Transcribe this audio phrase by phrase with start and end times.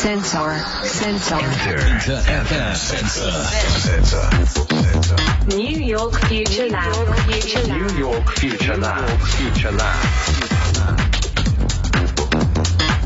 [0.00, 0.56] Sensor.
[0.82, 1.36] Sensor.
[1.36, 2.74] InterFM.
[2.74, 3.30] Sensor.
[3.84, 4.24] Sensor.
[5.54, 7.14] New York Future Lab.
[7.28, 7.92] Future Lab.
[7.92, 9.04] New York Future Lab.
[9.20, 10.00] Future Lab.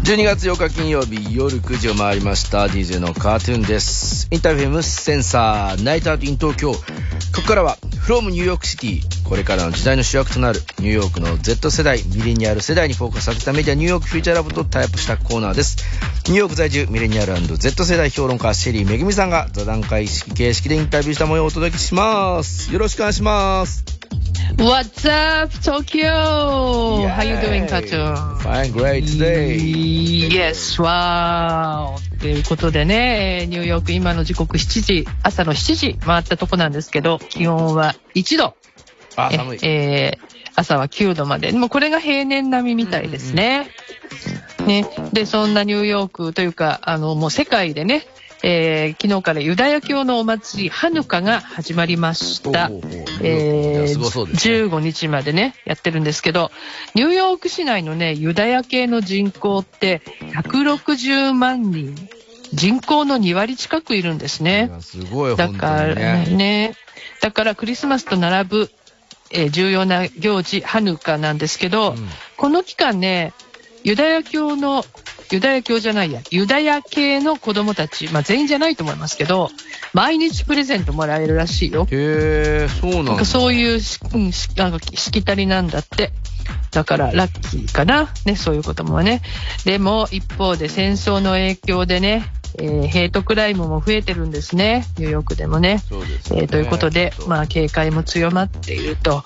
[0.04, 6.78] 12月8日金曜日夜9時を回りました DJ のカートゥーンです InterFM Sensor Night Out in 東京こ
[7.36, 7.76] こからは
[8.06, 15.76] from ニューヨークシティこれからの時代の主役となるニューヨークの Z 世代ミレニアル世代にフォーカスされたメディアニューヨークフューチャーラボとタイアップしたコーナーです
[16.28, 23.84] ニューヨーク在住ミレニアル &Z 世代評論家シェリーめぐみさんが座談会式形式でインタビューした模様をお届けしますよろしくお願いします
[24.56, 27.08] What's up, Tokyo?
[27.08, 27.66] How you doing.
[27.66, 28.38] Cartoon?
[28.38, 29.58] Fine, great today.
[30.30, 31.96] Yes, wow.
[32.20, 38.54] ということでね、えーニューヨーク今の時刻7時、朝の7時回ったとこなんですけど、気温は1度。
[39.16, 39.58] あ、え寒い。
[39.62, 41.50] えー朝は9度まで。
[41.50, 43.70] もうこれが平年並みみたいですね。
[44.66, 44.86] ね。
[45.12, 48.06] で、そんなニューヨークというか、あの、もう世界でね、
[48.44, 52.70] えー昨日からユダヤ教のお祭り、ハヌカが始まりました。
[53.20, 56.50] えーやすごそうですね15日までね、やってるんですけど、
[56.94, 60.02] ニューヨーク市内のね、ユダヤ系の人口って
[60.34, 61.94] 160万人。
[62.52, 65.94] 人口の2割近くいるんですねすごい、だから。
[65.94, 66.74] ね、
[67.20, 68.70] だからクリスマスと並ぶ、
[69.30, 73.32] えー重要な行事、ハヌカなんですけど、うんこの期間ね、
[73.84, 74.84] ユダヤ教の、
[75.30, 79.50] ユダヤ教じゃないや、ユダヤ系の子供たち、まあ全員じゃないと思いますけど、
[79.92, 81.86] 毎日プレゼントもらえるらしいよ。
[81.90, 83.10] へえ、そうなんだ。
[83.12, 86.12] なんかそういうし、うん、しなんかしきたりなんだって。
[86.70, 88.12] だからラッキーかな。
[88.24, 89.22] ね、そういうこともね。
[89.64, 92.24] でも一方で戦争の影響でね、
[92.58, 94.84] えーヘイトクライムも増えてるんですね。
[94.98, 95.78] ニューヨークでもね。
[95.88, 99.22] そうですよねえーということで、まあ警戒も強まっていると。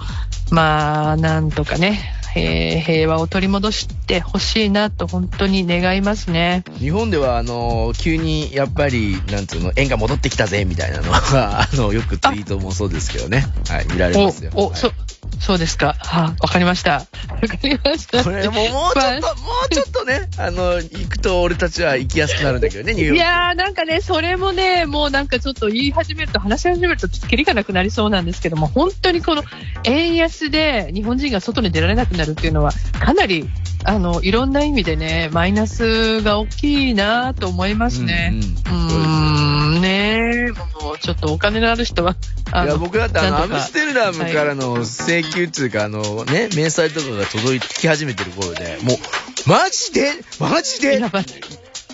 [0.51, 2.01] まあ、なんとかね、
[2.35, 6.65] えー平和を取り戻してほしいなと本当に願いますね。
[6.79, 13.45] 日本では、あの、急に、やっぱり、なんつうの、円が戻ってきたぜ、みたいなのが、あの、よくツイートもそうですけどね。
[13.69, 14.53] はい、見られますよ。
[14.55, 14.93] お、お、はいそ、
[15.41, 15.95] そうですか。
[15.99, 16.93] はわかりました。
[16.93, 18.25] わかりました。
[18.25, 23.17] これもう、もうちょっと、まあもうちょっとね、あの、行くと俺たちは行きやすくなるんだけどね、 ニューヨーク。
[23.17, 29.45] いやーなんかね、それもね、もうなんかちょっと言い始めると、話し始めると、ちょっとキリがなくなりそうなんですけども、本当にこの
[29.85, 33.49] 円安で日本人が外に出られなくなるっていうのは、かなり、
[33.89, 38.35] あの、いろんな意味でね、マイナスが大きいなと思いますね。
[38.67, 38.89] うんうん。
[38.89, 42.15] うーん、ねもうちょっとお金のある人は、
[42.53, 50.13] あいや、僕だってあの、アムステルダムからの請求っていうか、あの、ね、明細とかが届いてき始めてる頃で、もう、マジで？
[50.39, 51.01] マジで？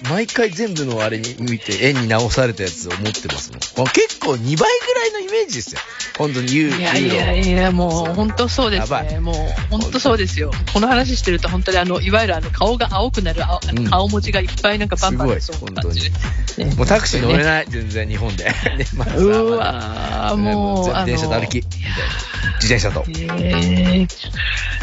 [0.02, 3.86] 毎回全部のあれに見て、円に直されたやつを持ってますもん。
[3.88, 5.80] 結構2倍ぐらいのイメージですよ。
[6.18, 7.08] 本当にユーいやい。
[7.08, 9.20] やいや、もう本当そうですやばね。
[9.20, 9.34] もう
[9.70, 10.50] 本当そうですよ。
[10.72, 16.64] この話してると本当にあの、いわゆるあの、顔が青くなる青うん顔文字がいっぱいなんかバンバン出すごいそうな感じで。
[16.64, 18.44] ねもうタクシー乗れない、全然日本で。
[18.44, 18.52] ね
[18.96, 22.44] まずはうわー、もう、あの、電車と歩き、みたいな。
[22.62, 23.04] 自転車と。
[23.08, 24.08] えー、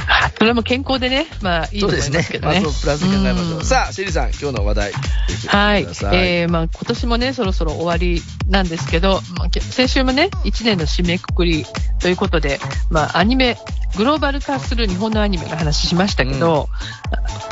[0.08, 2.40] あそれも健康でね、まあいいと思いそうですねますけ。
[2.40, 2.60] どね。
[2.62, 3.62] まあ、そうプラスに考えましょう。
[3.62, 4.92] んさあ、シェリーさん、今日の話題。
[5.48, 5.84] はい。
[5.84, 11.66] えー、まあ今年もね、そろそろ終わりなんですけど、まあ、け先週もね、1年の締めくくり
[12.00, 13.58] ということで、まあアニメ、
[13.98, 16.70] グローバル化する日本のアニメの話しましたけど、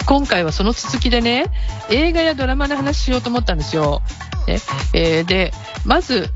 [0.08, 1.46] 今回はその続きでね、
[1.90, 4.02] 映画やドラマの話しようと思ったんですよ。
[4.48, 4.60] ね
[4.94, 5.52] えーで、
[5.86, 6.30] まず、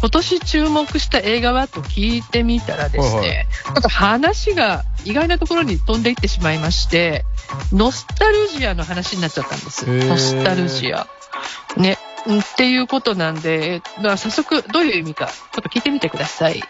[0.00, 7.24] 今年注目した映画はと聞いてみたらですね、はいはいちょっと話が意外なところに飛んでいってしまいまして、
[7.72, 9.86] ノスタルジアの話になっちゃったんです。
[9.86, 11.06] ノスタルジア。
[11.76, 11.98] ね。
[12.26, 16.60] うんっていうことなんで、だから早速どういう意味か、ちょっと聞いてみてください。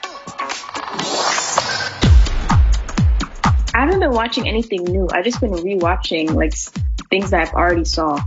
[3.72, 5.06] I haven't been watching anything new.
[5.06, 6.52] I've just been rewatching like
[7.08, 8.18] things that I've already saw.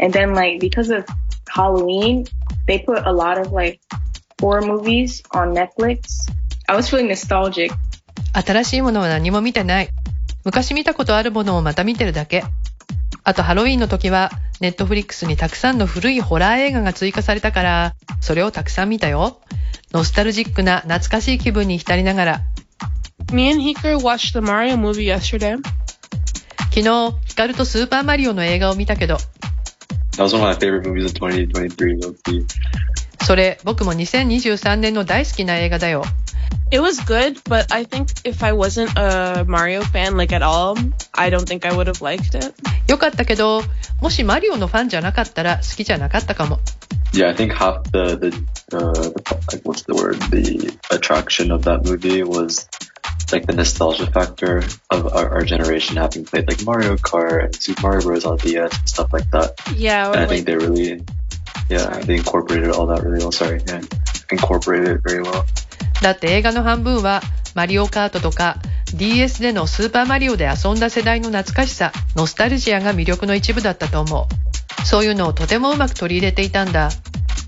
[0.00, 1.06] And then like because of
[1.48, 2.24] Halloween,
[2.66, 3.80] they put a lot of like
[4.40, 6.28] horror movies on Netflix.
[6.68, 7.72] I was feeling nostalgic.
[8.34, 9.88] 新しいものは何も見てない。
[10.44, 12.44] 昔見たことあるものをまた見てるだけ。
[13.24, 14.30] あとハロウィンの時は、
[14.60, 19.40] ネットフリックスにたくさんの古いホラー映画が追加されたから、それをたくさん見たよ。
[19.92, 22.40] ノスタルジックな懐かしい気分に浸りながら、
[23.32, 25.58] Me and Hikaru watched the Mario movie yesterday.
[26.70, 29.18] 昨日、ヒカルとスーパーマリオの映画を見たけど、
[30.17, 32.45] That was one of my favorite movies of 2023, low key.
[33.25, 36.03] それ、僕も2023年の大好きな映画だよ。
[36.71, 40.75] It was good, but I think if I wasn't a Mario fan, like at all,
[41.13, 42.53] I don't think I would have liked it.
[42.87, 43.61] よかったけど、
[44.01, 46.59] もしマリオのファンじゃなかったら好きじゃなかったかも。
[47.13, 48.27] Yeah, I think half the, the,
[48.75, 49.11] uh, the,
[49.51, 50.19] like, what's the word?
[50.29, 52.67] The attraction of that movie was
[53.32, 54.58] it's like the nostalgia factor
[54.90, 58.26] of our, our generation having played like Mario Kart and Super Mario Bros.
[58.26, 59.54] on DS and stuff like that.
[59.74, 61.02] Yeah, And I think like they really,
[61.70, 62.04] yeah, Sorry.
[62.04, 63.32] they incorporated all that really well.
[63.32, 63.80] Sorry, yeah,
[64.30, 65.44] incorporated it very well.
[66.02, 67.22] だって映画の半分は
[67.54, 68.56] マリオカートとか
[68.92, 74.84] DS でのスーパーマリオで遊んだ世代の懐かしさ、ノスタルジアが魅力の一部だったと思う。
[74.84, 76.90] そういうのをとてもうまく取り入れていたんだ。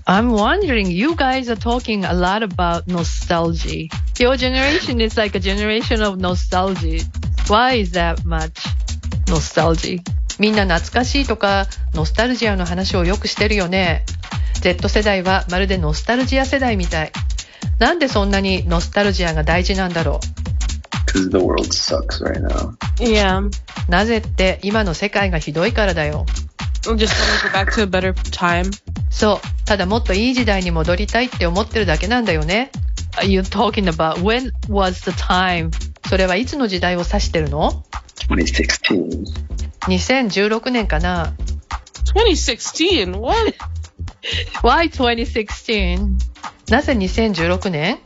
[0.07, 3.89] I'm wondering, you guys are talking a lot about nostalgia.
[4.19, 7.03] Your generation is like a generation of nostalgia.
[7.47, 8.67] Why is that much
[9.25, 10.03] nostalgia?
[10.37, 11.65] みんな懐かしいとか、
[11.95, 14.05] ノスタルジアの話をよくしてるよね。
[14.61, 17.11] Z 世代はまるでノスタルジア世代みたい。
[17.79, 20.19] なんでそんなにノスタルジアが大事なんだろ
[21.07, 22.75] Because the world sucks right now.
[22.97, 23.51] yeah, う。
[23.89, 26.27] なぜって今の世界がひどいからだよ。
[26.87, 28.69] I just to go back to a better time.
[29.15, 29.65] そう。
[29.65, 32.69] ただもっといい時代に戻りたいって思ってるだけなんだよね。
[33.13, 35.71] Are you talking about when was the time?
[36.09, 37.85] それはいつの時代を指してるの
[38.27, 39.23] 2016.
[39.87, 41.33] 2016年かな
[42.13, 43.17] 2016.
[43.17, 43.55] What?
[44.61, 46.17] Why 2016?
[46.69, 47.99] なぜ2016年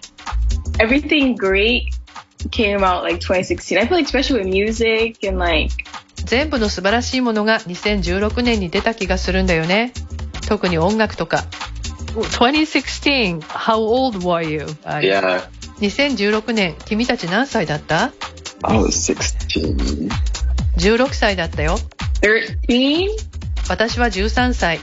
[0.78, 1.86] Everything great
[2.52, 3.80] came out like 2016.
[3.80, 5.74] I feel like especially with music and like
[6.24, 9.92] 全部の素晴らしいものが2016年に出た気がするんだよね。
[10.50, 11.46] 特に音楽とか。
[12.16, 14.66] 2016, how old were you?
[14.84, 15.44] Yeah,
[15.80, 18.12] 2016年、君たち何歳だった
[18.64, 19.14] ？I was
[19.48, 20.10] 16.
[20.78, 21.78] ?16 歳だったよ。
[22.22, 23.10] 13.
[23.70, 24.80] 私は13歳。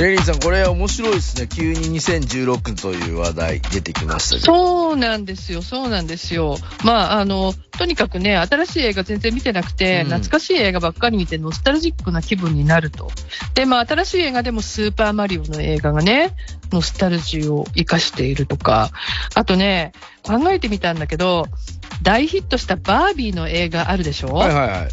[0.00, 1.46] シェリーさん、これ面白いですね。
[1.46, 4.46] 急に2016という話題出てきましたけど。
[4.46, 6.56] そうなんですよ、そうなんですよ。
[6.86, 13.10] まあ、あの、とにかくね、新しい映画全然見てなくて、うん懐かしい映画ばっかり見て、ノスタルジックな気分になると。
[13.54, 16.34] で、まあ、新しい映画でもスーパーマリオの映画がね、
[16.72, 18.92] ノスタルジーを活かしているとか、
[19.34, 19.92] あとね、
[20.22, 21.44] 考えてみたんだけど、
[22.02, 24.28] 大ヒットしたバービーの映画あるでしょ？
[24.32, 24.88] はいはいはい。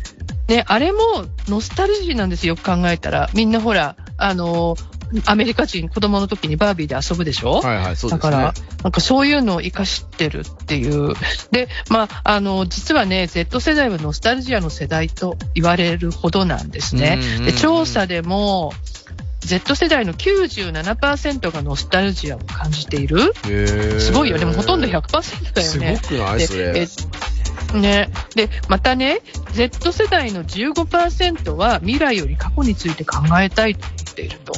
[0.51, 0.99] ね、あれも
[1.47, 3.29] ノスタルジーなんですよ、よく考えたら。
[3.33, 4.75] みんなほら、あの、
[5.25, 7.61] アメリカ人、子供の時にバービーで遊ぶでしょ？
[7.61, 8.19] はいはい、そうですね。
[8.19, 11.13] だから、なんかそういうのを活かしてるっていう。
[11.51, 17.45] で、まあ、あの、実はね、Z 世代はノスタルジアの世代と言われるほどなんですねうんうんうん。
[17.45, 18.73] で、調査でも、
[19.39, 23.33] Z 世代の97%がノスタルジアを感じている
[23.99, 24.45] すごいよね。
[24.45, 25.99] もうほとんど100%だよすね。
[26.01, 26.87] ごくないでそれ。
[27.73, 28.09] えね。
[28.35, 29.21] で、またね、
[29.53, 34.53] Z 世代の15%は未来より過去について考えたいと思っていると。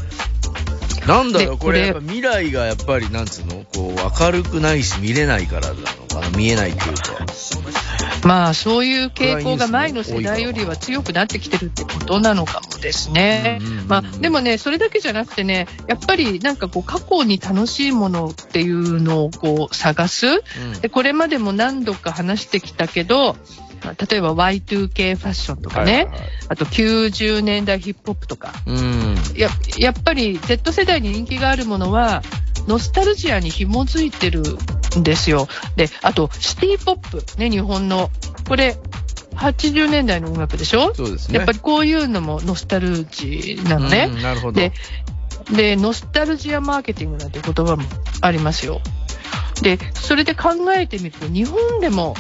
[1.09, 3.65] なんだろう、でこれ、未来がやっぱり、なんつうの？
[3.73, 5.75] こう、明るくないし見れないからなの
[6.07, 6.38] かな？
[6.38, 7.01] 見えないっていうか。
[8.23, 13.59] まあ、そういう傾向が前の世代よりは強くなってきてるってことなのかもですね。
[13.88, 20.27] まあ、でもね、それだけじゃなくてね、やっぱりなんかこう、過去に楽しいものっていうのをこう、探す。
[20.27, 20.31] う
[20.77, 29.15] んで、これまでも何度か話してきたけど、まあ例えば Y2K ファッションとかね、はいはいはいあと90年代ヒップホップとか、うん。
[29.35, 32.23] ややっぱり Z 世代に人気があるものは、
[32.67, 34.41] ノスタルジアに紐づいてる
[34.97, 35.47] んですよ。
[35.75, 38.09] で、あと、シティポップ、ね、日本の。
[38.47, 38.77] これ、
[39.35, 40.95] 80年代の音楽でしょ？
[40.95, 41.37] そうですね。
[41.37, 44.09] やっぱりこういうのもノスタルジーなのね。
[44.11, 44.59] うんなるほど。
[44.59, 44.71] で、
[45.51, 47.83] で、ノスタルジアマーケティングなんて言葉も
[48.21, 48.81] ありますよ。
[49.61, 52.15] で、それで考えてみると、日本でも、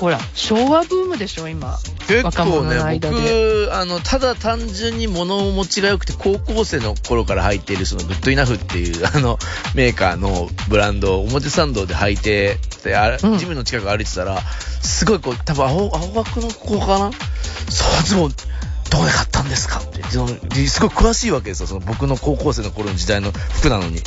[0.00, 1.78] ほら、昭和ブームでしょ、今。
[2.06, 9.38] 結構ね僕で、あの、ただ単純に物持ちが良くて、高校生の頃から履いている、その、グッドイナフっていう、 あの、
[9.74, 14.40] メーカーのブランドを表参道で履いて、で、あジムの近く歩いてたら、
[14.82, 17.10] すごいこう、多分青、青学の子かな？
[17.68, 18.32] そう、ズボン、
[18.90, 19.80] どこで買ったんですか？
[19.80, 23.96] って、そのですごい詳しいわけですよ、その僕の高校生の頃の時代の服なのに。
[23.96, 24.02] で、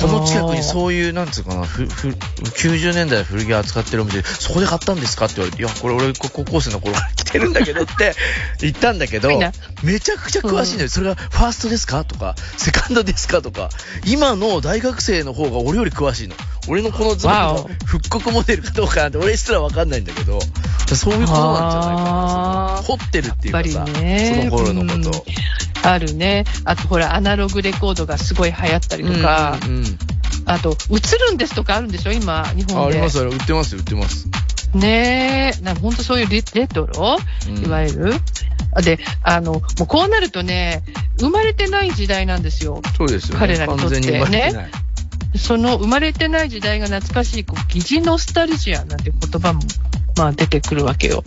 [0.00, 0.62] この近くにう。
[0.62, 5.26] そういう、なんつうかな、ふ、ふ、90年代の古着扱ってるお店で、そこで買ったんですか？
[5.26, 8.14] って言われて、いや、これ俺こ高校生の頃から着てるんだけどって
[8.60, 9.28] 言ったんだけど
[9.82, 10.88] めちゃくちゃ詳しいんだよ。
[10.88, 12.04] それがファーストですか？
[12.04, 13.42] とか、セカンドですか？
[13.42, 13.70] とか、
[14.06, 16.34] 今の大学生の方が俺より詳しいの。
[16.68, 20.40] 俺のこのズボンの復刻モデルかどうかなんて俺すらわかんないんだけど、
[20.94, 22.82] そういうことなんじゃないかな。
[22.84, 24.48] 掘ってるっていうかさ、りね。
[24.50, 25.10] その頃のこと。
[25.10, 25.24] うん
[25.82, 26.44] あるね。
[26.66, 29.84] あとほら、アナログレコードがすごい流行ったりとか、うんうんうん
[30.44, 30.94] あと、映
[31.28, 32.12] るんですとかあるんでしょ？
[32.12, 32.96] 今、日あ本で。
[32.96, 34.28] あります、あれ売ってますよ、売ってます。
[34.74, 38.12] ねえ、なんか本当そういうレレトロ、うんいわゆる？
[38.82, 40.82] で、あの、もうこうなるとね、
[41.18, 42.82] 生まれてない時代なんですよ。
[42.98, 43.40] そうですよね。
[43.40, 44.70] 彼らにとって完全に生まれてない。
[45.36, 49.60] その生まれてない時代が懐かしい、こう疑似ノスタルジアなんて言葉も、
[50.16, 51.22] まあ出てくるわけよ。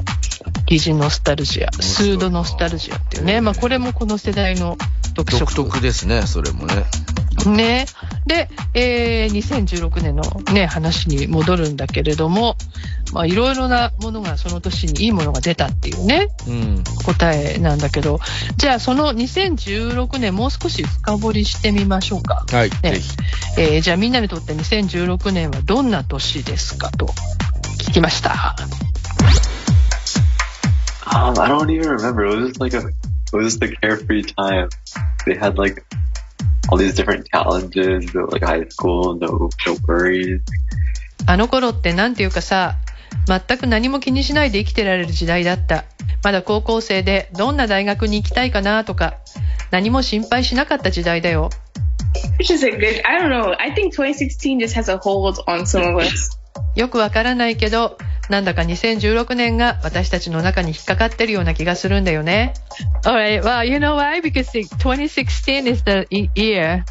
[0.65, 3.41] 疑似ノスタルジア、スードノスタルジアっていうね。
[3.41, 4.77] まあこれもこの世代の
[5.13, 5.53] 特色。
[5.55, 6.85] 独特ですね、それもね。
[7.45, 7.85] ね。
[8.25, 12.55] で、えー2016年のね、話に戻るんだけれども、
[13.13, 16.83] まあ、いろいろなものがその年にいいものが出たっていうね、うん。
[17.05, 18.19] 答えなんだけど、
[18.57, 22.45] じゃあその2016年もう少し深掘りしてみましょうか。
[22.51, 23.09] はい、ねぜひ。
[23.57, 27.07] えーじゃあみんなにとって2016年はどんな年ですかと
[27.79, 28.55] 聞きました
[31.05, 32.25] ？Um, I don't even remember.
[32.25, 32.93] It was just like a, it
[33.33, 34.69] was just a carefree time.
[35.25, 35.83] They had like
[36.73, 40.41] all these different challenges, but like high school, no, no worries.
[41.25, 42.75] あの頃ってなんていうかさ、
[43.27, 45.85] 全く何も気にしないで生きてられる時代だった。
[46.23, 49.19] まだ高校生でどんな大学に行きたいかなとか、
[49.71, 51.49] 何も心配しなかった時代だよ。
[52.39, 53.55] Which is a good, I don't know.
[53.59, 56.37] I think 2016 just has a hold on some of us.
[56.75, 57.97] よくわからないけど、
[58.29, 62.53] なんだか2016年が私たちの中に引っかかってるような気がするんだよね。
[63.03, 64.21] Alright, well, you know why?
[64.21, 66.83] Because the 2016 is the e- year,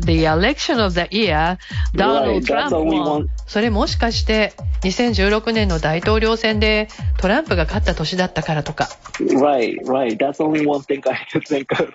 [0.00, 1.58] the election of the year,
[1.94, 3.26] Donald Trump won.
[3.46, 8.88] それもしかして2016年の大統領選でトランプが勝った年だったからとか。
[9.20, 10.16] Right, right.
[10.16, 11.92] That's only one thing I can think of.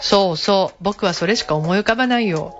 [0.00, 2.58] そうそう、僕はそれしか思い浮かばないよ。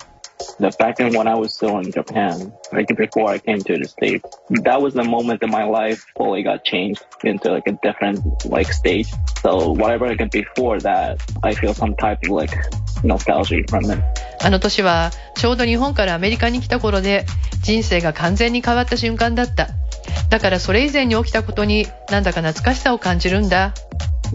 [0.58, 3.88] The back then when I was still in Japan, like before I came to the
[3.88, 4.24] States,
[4.64, 8.72] that was the moment in my life fully got changed into like a different like
[8.72, 9.08] stage.
[9.42, 12.54] So whatever I did before that, I feel some type of like
[13.02, 14.02] nostalgia from it.
[14.42, 17.24] あの年はちょうど日本からアメリカに来た頃で
[17.62, 19.68] 人生が完全に変わった瞬間だった。
[20.30, 23.74] だからそれ以前に起きたことになんだか懐かしさを感じるんだ。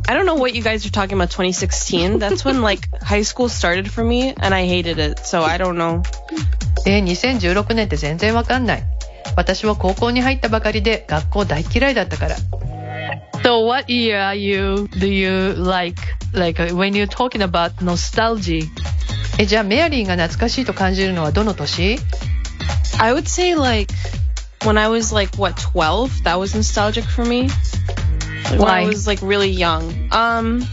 [0.09, 2.19] I don't know what you guys are talking about 2016.
[2.19, 5.21] That's when like high school started for me and I hated it.
[5.21, 6.03] So I don't know.
[6.87, 8.83] えー、2016年って全然わかんない。
[9.37, 12.37] 私は高校に入ったばかりで学校大嫌いだったから。
[13.43, 16.01] So what year are you, do you like,
[16.33, 18.67] like when you're talking about nostalgia?
[19.39, 21.99] え、じゃあメアリーが懐かしいと感じるのはどの年
[22.99, 23.93] I would say like
[24.61, 27.49] when I was like what 12, that was nostalgic for me.
[28.45, 28.87] Like, when I Why?
[28.87, 30.09] was like really young.
[30.13, 30.67] Um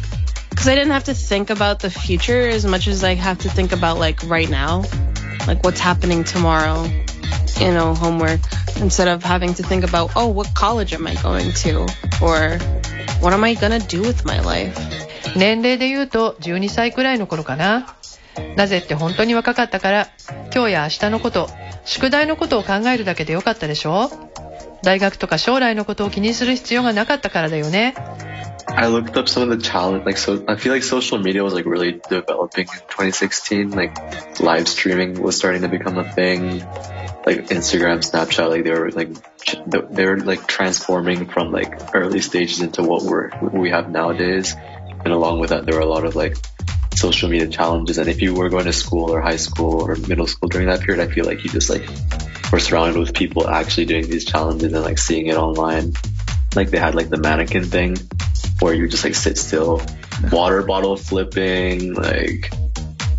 [0.56, 3.50] cuz I didn't have to think about the future as much as I have to
[3.50, 4.84] think about like right now.
[5.48, 6.86] Like what's happening tomorrow.
[7.60, 8.40] You know, homework
[8.78, 11.88] instead of having to think about, "Oh, what college am I going to?"
[12.22, 12.58] or
[13.20, 14.78] what am I going to do with my life?
[15.36, 17.96] 年齢で言うと12歳くらいの頃かな。
[18.56, 20.08] なぜって本当に若かったから、
[20.54, 21.50] 今日や明日のこと、
[21.86, 24.10] 宿題のことを考えるだけでよかったでしょ
[24.84, 27.96] 大学とか将来のことを気にする必要がなかったからだよね。
[28.76, 30.44] I looked up some of the challenge, like so.
[30.48, 33.72] I feel like social media was like really developing in 2016.
[33.72, 33.96] Like
[34.40, 36.60] live streaming was starting to become a thing.
[37.26, 39.10] Like Instagram, Snapchat, like they were like
[39.44, 43.90] ch- they were like transforming from like early stages into what we're what we have
[43.90, 44.56] nowadays.
[45.04, 46.36] And along with that, there were a lot of like
[46.96, 47.98] social media challenges.
[47.98, 50.82] And if you were going to school or high school or middle school during that
[50.82, 51.88] period, I feel like you just like
[52.52, 55.94] were surrounded with people actually doing these challenges and like seeing it online.
[56.56, 57.98] Like they had like the mannequin thing
[58.60, 59.82] where you just like sit still,
[60.32, 62.52] water bottle flipping, like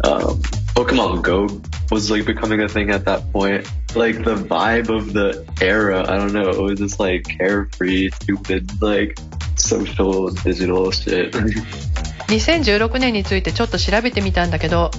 [0.04, 0.40] um,
[0.74, 1.48] Pokemon Go
[1.90, 3.70] was like becoming a thing at that point.
[3.94, 8.82] Like the vibe of the era, I don't know, it was just like carefree, stupid,
[8.82, 9.18] like
[9.56, 11.32] social digital shit.
[11.32, 14.90] 2016 年についてちょっと調べてみたんだけど、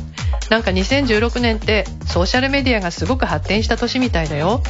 [0.51, 4.63] なんか2016年ってソーシャルメディアがすごく発展した年みたいだよ。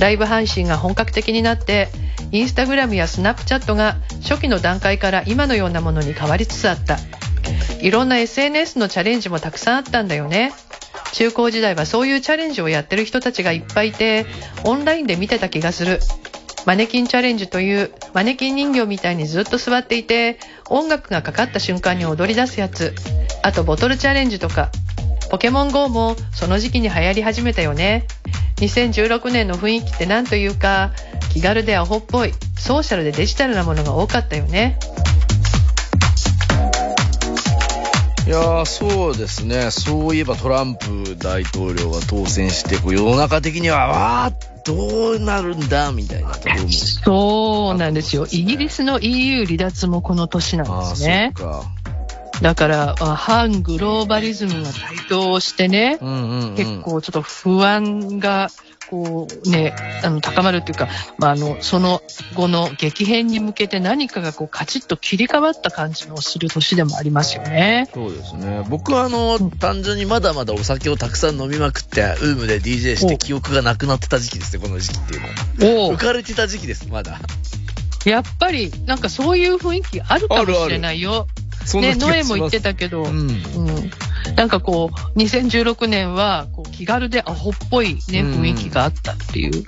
[0.00, 1.88] ライブ配信が本格的になって、
[2.32, 6.98] インスタグラムやスナップチャットが初期の段階から今のようなものに変わりつつあった。
[7.80, 10.52] いろんな SNS のチャレンジもたくさんあったんだよね。
[11.12, 14.26] 中高時代はそういうチャレンジをやってる人たちがいっぱいいて、
[14.64, 16.00] オンラインで見てた気がする。
[16.66, 22.92] マネキンチャレンジというマネキン人形みたいにずっと座っていて、音楽がかかった瞬間に踊り出すやつ。
[23.42, 24.72] あとボトルチャレンジとか。
[25.30, 28.06] ポケモン GO もその時期に流行り始めたよね。
[28.56, 30.92] 2016年の雰囲気ってなんというか、
[31.32, 34.78] 気軽でアホっぽい、ソーシャルでデジタルなものが多かったよね。
[38.26, 39.70] いやー、そうですね。
[39.70, 46.68] そういえばトランプ大統領が当選して、こう世の中的には、わー、どうなるんだ、みたいなところも。
[46.70, 48.26] そうなんですよ。
[48.30, 51.40] イギリスの EU 離脱もこの年なんああ、そですねっ。
[51.40, 51.62] か。
[52.42, 56.56] だから、あ反グローバリズムが台頭してね、うんうん、うん。
[56.56, 58.48] 結構ちょっと不安が、
[58.88, 59.74] こうね、
[60.04, 60.88] あの、高まるっていうか、
[61.18, 62.02] まあ、あの、その
[62.34, 67.88] 後の激変に向けて何かがこうカチッと切り替わった感じのする年でもありますよね。
[67.92, 68.64] そうですね。
[68.68, 75.90] 僕はあの、単純にまだまだお酒をたくさん飲みまくって、ウームで DJ して記憶がなくなってた時期ですね、この時期っていうのは。
[75.90, 77.18] お浮かれてた時期です、まだ。
[78.04, 81.10] やっぱり、なんかそういう雰囲気あるかもしれないよ。
[81.10, 83.10] ね、そんな気がノエも言ってたけど、うん。
[83.30, 83.90] うん。
[84.36, 89.64] なんかこう、2016年はこう気軽でアホっぽいね、うん雰囲気があったっていう。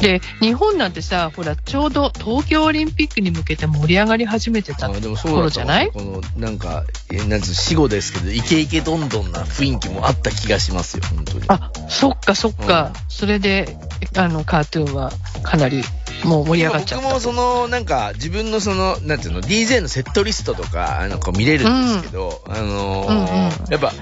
[0.00, 5.90] で、日本なんてさ、ほら、ちょうど東京オリンピックに向けて盛り上がり始めてたあでもそうだ頃じゃない？
[5.92, 11.44] この、なんか、えなんつう、死後ですけど、イケイケどんどんな雰囲気もあった気がしますよ、本当に。
[11.48, 12.92] あ、そっかそっか。
[12.94, 13.76] うんそれで、
[14.16, 15.82] あの、カートゥーンはかなり
[16.24, 17.04] もう盛り上がっちゃった。
[17.04, 23.92] 僕もその、なんか、自分のその、なんていうの、DJ のセットリストとか、あの、こう見れるんですけど、あのーうんうんやっぱ、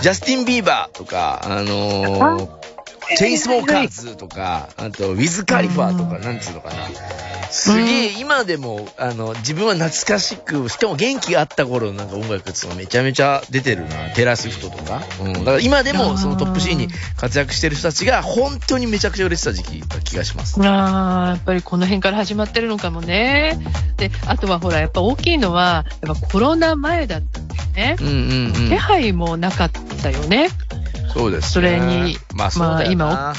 [0.00, 2.58] ジャスティン・ビーバーとか、あのー
[3.16, 6.76] チェインスモーカーズとか、あと、ウィズ・カリファーとか、なんつうのかな。
[7.50, 14.10] すげえ、今でも、あの、自分は懐かしく、しかも元気があった頃のなんか音楽ってめちゃめちゃ出てるな。
[14.14, 15.02] テラスフトとか。
[15.22, 15.32] うん。
[15.32, 20.60] だから今でも、そのトップシーンに活躍してる人たちが、本当にめちゃくちゃ売れてた時期だ気がします。
[20.60, 23.58] ああ、やっぱりこの辺から始まってるのかもね。
[23.96, 27.96] で、あとはほら、やっぱ大きいのは、やっぱコロナ前だったんだよね。
[27.98, 28.68] うんうんうん。
[28.68, 29.70] 手配もなかっ
[30.02, 30.50] たよね。
[31.12, 31.48] そうです、ね。
[31.50, 32.58] それにまあ。
[32.58, 33.34] まあ今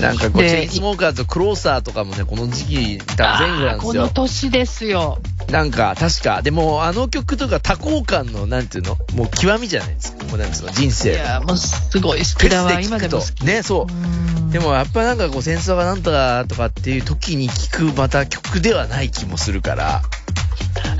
[0.00, 4.08] なんかこう、でチェインスモーカーズとクローサーとかもね、この時期、多分前後なんですよこの。
[4.08, 5.18] 年ですよ。
[5.50, 6.42] なんか、確か。
[6.42, 10.24] でも、あの曲とか多幸感の、なんていうのもう極みじゃないですか。
[10.24, 11.12] もうなんですか、人い生。
[11.12, 13.44] や、もうすごい好フきだ今でも好き。。
[13.44, 13.92] ね、そう。
[13.92, 20.02] うんでもやっぱなんかこう戦争がなんとかとかっていう時に聴くまた曲ではない気もするから、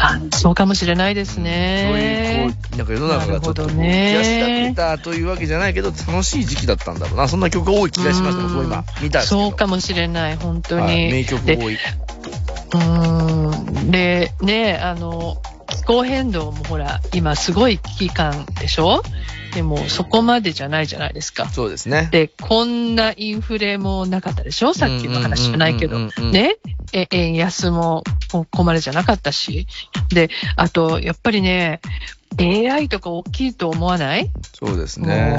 [0.04, 2.52] あそうかもしれないですそういうね。
[2.52, 7.28] こう、なんか世の中がちょっと冷やし立ってたというわけじゃないけど、楽しい時期だったんだろうな。
[7.28, 9.22] そんな曲が多い気がしましたもん、そう今、見た。
[9.22, 10.82] そうかもしれない、本当に。
[10.82, 11.74] はい名曲で多い。
[11.74, 13.90] うーん。
[13.92, 15.40] で、ね、あの、
[15.72, 19.02] 気候変動もほら、今すごい危機感でしょ？
[19.54, 21.48] でも、そこまでじゃないじゃないですか。
[21.48, 22.08] そうですね。
[22.10, 24.72] で、こんなインフレもなかったでしょ？
[24.72, 25.98] さっきの話じゃないけど。
[25.98, 26.56] ね？
[26.94, 29.66] え、円安もここまでじゃなかったし。
[30.08, 31.80] で、あと、やっぱりね、
[32.38, 34.30] AI とか大きいと思わない？
[34.54, 35.36] そうですね。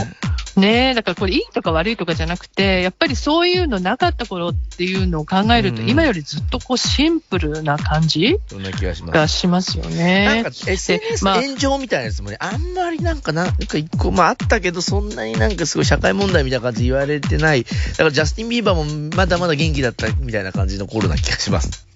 [0.56, 9.14] ねえ、だからこれいいとか悪いとかじゃなくて、やっぱりそういうのなかった頃っていうのを考えると、うん今よりずっとこうシンプルな感じそんな気がします。
[9.14, 10.50] がしますよなんねか。
[10.50, 17.64] SNS まあ炎上みたいなやつもね、あんまりなんかな、なんか一個、まああったけど、そんなになんかすごい社会問題みたいな感じで言われてない。
[17.64, 21.88] だからジャスティン・ビーバーもまだまだ元気だったみたいな感じの頃な気がします。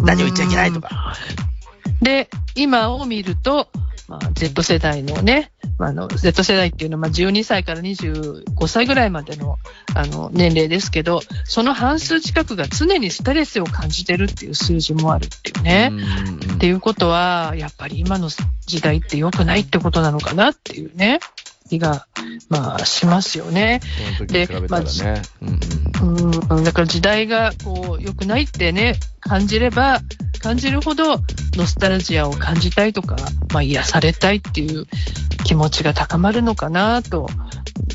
[0.00, 1.14] 何を言っちゃいけないとか。
[2.00, 3.68] で、今を見ると、
[4.08, 9.58] まあ、Z 世代のね、まあ、あの Z 世代っていうのはまあ12歳から25歳ぐらいまでの
[9.94, 15.90] あの年齢ですけど、その半数近くが常にストレスを感じてるっていう数字もあるっていうね。
[15.92, 18.30] うんうんうんっていうことは、やっぱり今の
[18.66, 21.20] 時代って良くないってことなのかなっていうね、
[21.68, 22.06] 気が、
[22.48, 23.80] まあ、しますよね。
[24.16, 25.22] その時に比べたらね。
[25.42, 30.00] うんうんうん、だから時代がこう良くないってね、感じれば、
[30.40, 31.18] 感じるほど
[31.56, 33.16] ノスタルジアを感じたいとか、
[33.52, 34.86] まあ癒されたいっていう
[35.44, 37.28] 気持ちが高まるのかなと。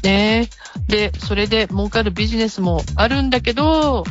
[0.04, 0.50] ね。
[0.88, 4.04] で、それで儲かるビジネスもあるんだけど、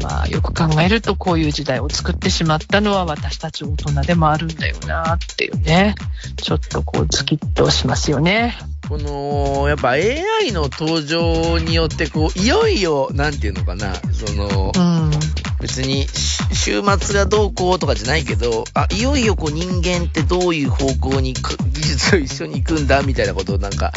[0.00, 5.94] まあよく考えるとこういう時代を作ってしまったのは私たち大人でもあるんだよなっていうね。
[6.36, 8.56] ちょっとこうズキッとしますよね。
[8.88, 15.33] この、やっぱ AI の登場によって、こう、いよいよ、なんていうのかな、その、うん。
[15.64, 23.90] 別に、し週末がどうこうとかじゃないけど、あ、いよいよこう人間ってどういう方向にか技術と一緒に行くんだみたいなことをなんか、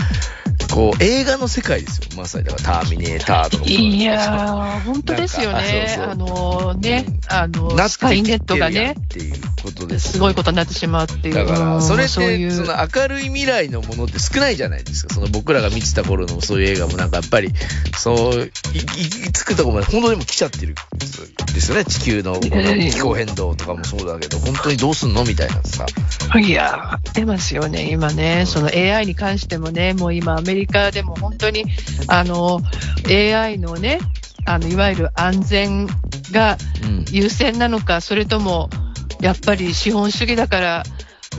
[0.74, 2.08] こう、映画の世界ですよ。
[2.16, 3.64] まさに、だからターミネーターとか。
[3.66, 5.88] いやー、本当ですよね。
[5.98, 10.14] あなんかそうのね、あの、なスカイネットがね、っていうことです。
[10.14, 11.34] すごいことになってしまうっていう。
[11.36, 15.14] だから、うんそれって、そういうその明るい未来のものって少ないじゃないですか。
[15.14, 17.52] その僕らが見てた頃のそういう映画もなんかやっぱり、
[17.98, 20.76] そう、い行き着くとこまで本当にもう来ちゃってるん
[21.58, 21.86] ですよね。
[21.86, 25.86] 地球のこの気候変動とかもそうだけど、本当にどうすんのみたいなさ。
[26.40, 28.46] いやー、出ますよね、今ね。
[28.46, 31.66] その AI に関してもね、もう今アメリカでも本当に、
[32.08, 32.62] あの、
[33.10, 34.00] AI のね、
[34.46, 35.88] あの、いわゆる安全
[36.32, 37.06] がうん。
[37.12, 38.70] 優先なのか、それとも、
[39.20, 40.84] やっぱり資本主義だから、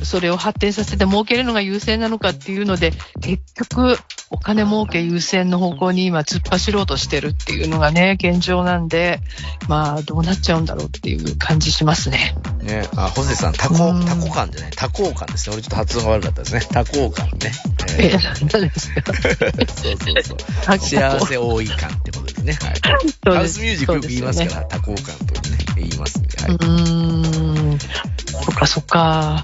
[0.04, 3.98] それを発展させて儲けるのが優先なのかっていうので、結局、
[4.30, 9.20] お金儲け優先の方向に今突っ走ろうとしてるっていうのがね、現状なんで、
[9.68, 12.36] まあ、どうなっちゃうんだろうっていう感じしますね。
[12.62, 12.86] ね。
[12.96, 14.70] あ、ホセさん、タコうん、タコ感じゃない？
[14.72, 15.54] タコ感ですね。
[15.54, 16.60] 俺ちょっと発音が悪かったですね。
[16.70, 17.52] タコ感ね。
[17.98, 19.00] え、え何ですか？
[19.12, 20.78] ーそうそうそう。
[20.78, 22.52] 幸せ多い感ってことですね。
[22.52, 23.34] はい。
[23.34, 25.58] ハウスミュージックよく言いますから、多幸感というね。
[25.80, 27.78] 言いますんで、はいうーん。
[27.78, 29.42] そっかそっか。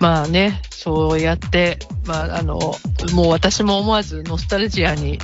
[0.00, 2.58] まあね、そうやって、まああの、
[3.12, 5.18] もう私も思わずノスタルジアに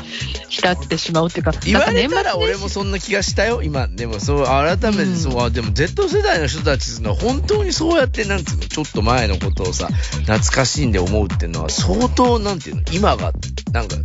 [0.49, 3.87] 浸ってしまうっていうか、言われたら俺もそんな気がしたよ、今。
[3.87, 13.33] でもそう、改めてそう、あでも Z 世代の人たちのは本当にそうやって、なんつうの、ちょっと前のことをさ、懐かしんで思うっていうのは相当、なんていうの、今が、
[13.73, 13.97] なんか、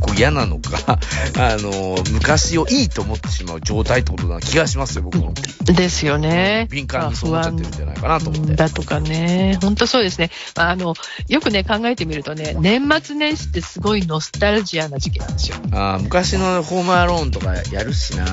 [0.00, 0.98] こう嫌なのか、
[1.38, 5.34] あの、昔をいいと思ってしまう状態ってことな気がしますよ、僕も。
[5.64, 6.68] ですよね。
[6.70, 8.54] 敏感にそう思っちゃってるんじゃないかなと思って。
[8.54, 9.58] だとかね。
[9.62, 10.30] 本当そうですね。
[10.56, 10.94] まああの、
[11.28, 15.56] よくね、考えてみるとね、年末年始ってすごいノスタルジアな時期なんですよ。
[15.72, 18.26] あー昔のホームアローンとかやるしな。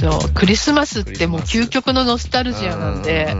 [0.00, 3.36] そう、クリスマスってもう究極のノスタルジアなんで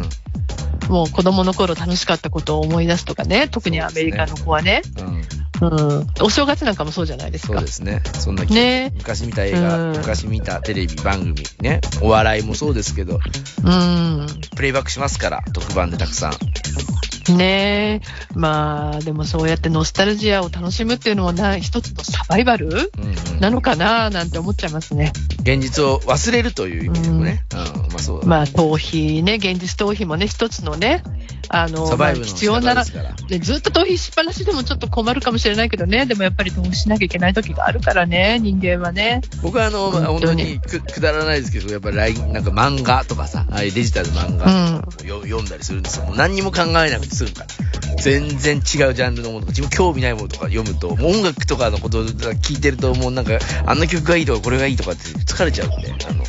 [0.88, 4.82] もう子供の頃楽しかったことを思い出すとかね、特にアメリカの子はね。
[4.98, 6.07] うんうん。
[6.23, 7.73] お正月なんかもそうじゃないですかそうで。
[7.73, 8.03] すね。
[8.14, 11.81] そんな気ね昔見た映画、うん昔見たテレビ番組ね。
[12.01, 13.21] お笑いもそうですけど、
[13.64, 14.27] うん。
[14.57, 17.37] プレイバックしますから、特番でたくさん。
[17.37, 18.29] ねえ。
[18.35, 25.12] まあ、でもそうやってノスタルジアを楽しむっていうのもな、一つのサバイバルうんうんなのかななんて思っちゃいますね。
[25.40, 27.44] 現実を忘れるという意味でもね。
[27.53, 28.27] うん、まあそうだ。
[28.27, 31.03] まあ、逃避ね、現実逃避もね、一つのね、
[31.48, 39.20] あの、まあサバイブの必要なら、仕方ですからでずっと逃避しっぱなしでもちょっと困るかもしれないけどね、でもやっぱり逃避しなきゃいけない時があるからね、人間はね。
[39.42, 44.76] 僕はあの、まあ本当本当ににくくだらないですけど、やっぱり LINE、なんか漫画とかさ、ああいうデジタル漫う画ん。
[44.76, 46.06] をよ読んだりするんですよ。
[46.06, 47.46] もう何にも考えなくて済むから。
[48.02, 56.24] 全然違うジャンルのものとか、自分興味ないものとか読むと、もう音楽とかのこと聞いてると、もうなんか、あんな曲がいいとか、これがいいとかって疲れちゃうんで、あの、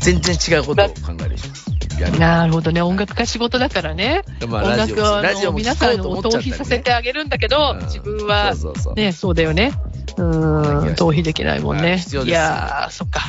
[0.00, 1.71] 全然違うことを考えるします。
[2.00, 4.22] やるなるほどね、音楽家仕事だからね。
[4.48, 8.54] まあ音ラジオも楽は、ラジオも聞皆さんを逃避させてあげるんだけど、うん自分は。
[8.96, 9.72] ね、そうだよね。
[10.16, 12.04] うーん、逃避できないもんはいね。
[12.24, 13.22] いやー、そっか。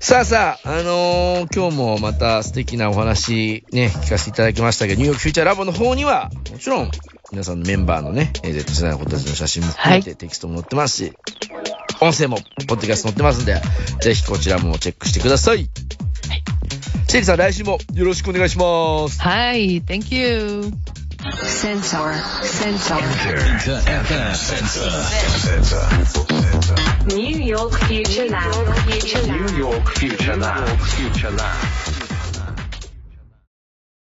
[0.00, 6.90] さあさあ、あのー今日もまた素敵なお話ね、聞かせていただきましたけど、ニューヨークフューチャーラボの方には、もちろん、
[7.32, 11.12] 皆さんのメンバーのね、えー Z 世代の子たちの写真も含めてテキストも載ってますし、
[12.00, 12.36] 音声も、
[12.68, 13.60] ポッドキャスト載ってますんで、
[14.00, 15.68] ぜひこちらもチェックしてください。
[17.16, 19.18] シェリーさん、来週もよろしくお願いします。
[19.22, 20.70] はい、Thank you.
[21.46, 22.12] Sensor.
[22.42, 22.98] Sensor.
[22.98, 24.90] Inter FM Sensor.
[27.06, 28.52] New York Future Lab.
[28.84, 29.50] Future Lab.
[29.50, 30.68] New York Future Lab.
[30.78, 32.05] Future Lab.